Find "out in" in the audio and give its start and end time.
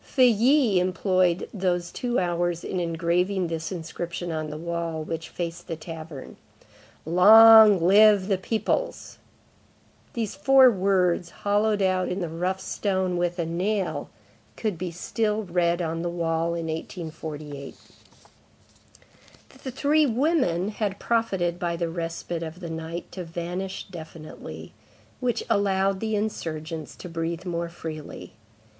11.83-12.19